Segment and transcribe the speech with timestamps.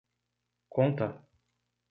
[0.75, 1.07] Conta!